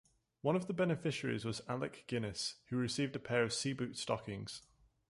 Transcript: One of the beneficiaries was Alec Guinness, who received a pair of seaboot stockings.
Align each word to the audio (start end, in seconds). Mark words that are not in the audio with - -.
One 0.41 0.55
of 0.55 0.65
the 0.65 0.73
beneficiaries 0.73 1.45
was 1.45 1.61
Alec 1.67 2.05
Guinness, 2.07 2.55
who 2.69 2.75
received 2.77 3.15
a 3.15 3.19
pair 3.19 3.43
of 3.43 3.53
seaboot 3.53 3.95
stockings. 3.97 4.63